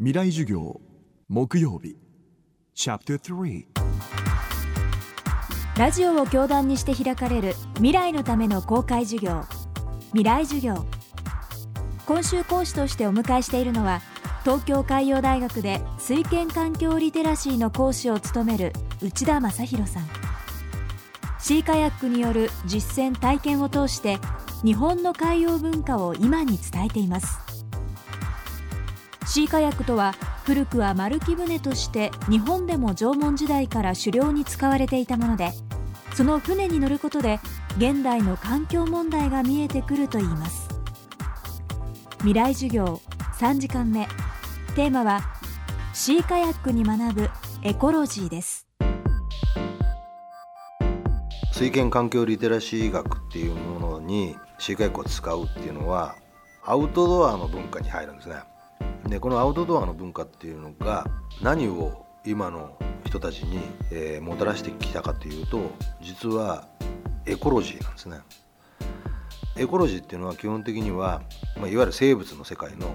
[0.00, 0.80] 未来授業
[1.28, 1.96] 木曜日
[2.72, 3.64] チャプター
[5.76, 9.42] ラジオを教壇にして開かれる未来のための公開授業。
[10.10, 10.86] 未来授業。
[12.06, 14.00] 今週講師としてお迎えしているのは
[14.44, 18.72] 東京海洋大学で水権環境リテラシーの講師を務める
[19.02, 20.04] 内田正弘さん。
[21.40, 24.18] シーカヤックによる実践体験を通して
[24.62, 27.47] 日本の海洋文化を今に伝えています。
[29.28, 30.14] シーカヤックとは
[30.44, 35.52] 古くは丸木舟として日本でも縄文時代から狩猟に使われていたもので
[36.14, 37.38] その船に乗ることで
[37.76, 40.68] 現代の環境問題が見えてくるといいます。
[42.20, 43.02] 未来授業
[43.38, 44.08] 3時間目。
[44.74, 45.20] テーマは
[45.92, 47.30] シーカヤックに学ぶ
[47.62, 48.66] エコロジーです。
[51.52, 56.16] 水権環境リテラシー学っていうものにシーカヤックを使うっていうのは
[56.64, 58.36] アウトドアの文化に入るんですね。
[59.08, 61.06] でこのアウトドアの文化っていうのが
[61.42, 63.60] 何を今の人たちに、
[63.90, 65.70] えー、もたらしてきたかというと
[66.02, 66.66] 実は
[67.26, 68.18] エコロジーなんですね。
[69.56, 71.22] エコロジーっていうのは基本的には、
[71.56, 72.94] まあ、いわゆる生物の世界の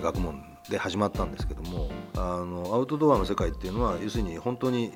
[0.00, 4.92] 学問で始まったんですけどもあのアウトドアの世界っていうのは要するに本当に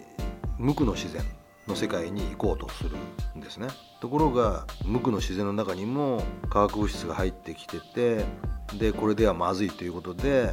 [0.59, 1.23] 無垢の自然
[1.67, 2.97] の世界に行こうとする
[3.37, 3.69] んですね。
[4.01, 8.25] ところが無垢の自然の中にも化学物質が入ってきてて
[8.75, 10.53] でこれではまずいということで、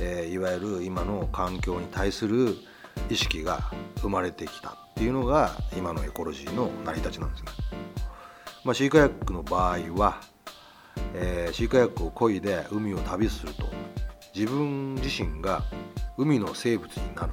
[0.00, 2.56] えー、いわゆる今の環境に対する
[3.10, 7.48] 意識が生まれてきたっていうのが今のエコロジーの成り立ちなんですね。
[8.64, 10.20] まあ、シーカヤックの場合は、
[11.14, 13.68] えー、シーカヤックを漕いで海を旅すると
[14.34, 15.62] 自分自身が
[16.16, 17.32] 海の生物になる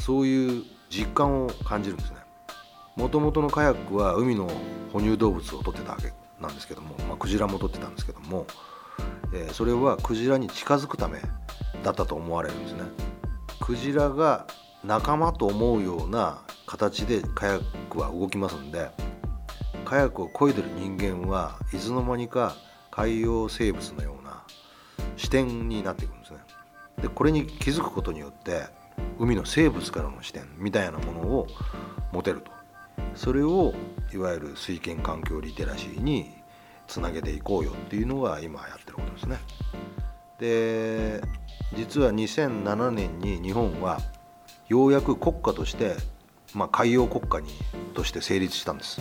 [0.00, 2.16] そういう実感を感じるんですね。
[2.96, 4.50] もともとのカヤックは海の
[4.92, 8.46] 哺乳動物を取ってたわけなんですけども、まあ、クジラも取ってたんですけども
[9.32, 11.20] えー、それはクジラに近づくため
[11.82, 12.82] だったと思われるんですね。
[13.60, 14.46] クジラが
[14.84, 18.90] 仲間と思うような形でカヤックは動きますんで
[19.84, 22.56] カヤックを漕いでる人間はいつの間にか
[22.90, 24.42] 海洋生物のような
[25.16, 26.38] 視点になっていくんですね。
[27.02, 28.64] でこれに気づくことによって
[29.18, 31.46] 海の生物からの視点みたいなものを
[32.12, 32.50] 持てると
[33.14, 33.74] それを
[34.12, 36.32] いわゆる水権環境リテラシーに
[36.86, 39.38] つなげていこうよっていうのが今やってることですね。
[40.38, 41.20] で
[41.74, 43.98] 実は2007年に日本は
[44.68, 45.96] ようやく国家として、
[46.54, 47.50] まあ、海洋国家に
[47.94, 49.00] として成立したんです。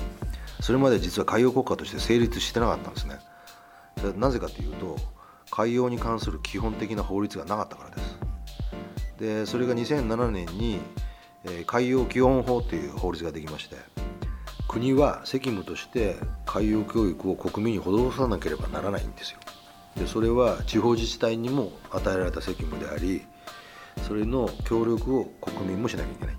[0.62, 3.20] それまで実は海洋国家として成立してなかったんですね。
[3.98, 4.96] それなぜかというと
[5.52, 8.20] 海洋に関する基本的な法律がなかったからです。
[9.20, 10.80] でそれが2007年に、
[11.68, 13.76] 海洋基本法という法律ができまして
[14.76, 19.40] 国は責務として海洋教育を国民に施さなければならないんですよ。
[19.96, 23.22] でそれは地方自治体にも与えられた責務であり
[24.06, 26.36] それの協力を国民もしなきゃいけない。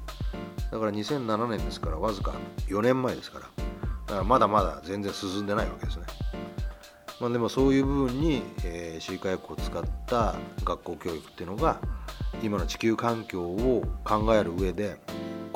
[0.71, 2.35] だから2007年ですからわずか
[2.69, 6.05] 4年前ですからだからまだまだ全然進んでないわけですね。
[7.19, 11.81] まあ、でもそういう部分に、えー、シーカヤックを使った学校教育っていうのが
[12.43, 14.99] 今の地球環境を考える上で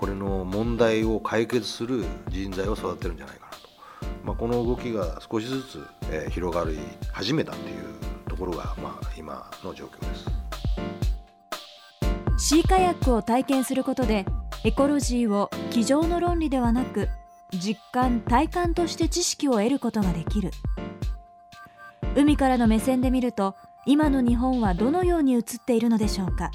[0.00, 3.69] これの問題を解決する人材を育てるんじゃないかなと、
[4.25, 6.78] まあ、この動きが少しずつ、えー、広がり
[7.12, 7.84] 始めたっていう
[8.27, 10.25] ところが、まあ、今の状況です。
[12.39, 14.25] シーカヤックを体験することで
[14.65, 17.10] エコロジーを机上の論理ではなく
[17.53, 20.50] 実感体感として知識を得ることができる。
[22.16, 26.50] 海からの目線で見ると今の日本はどのように映っているのでしょうか。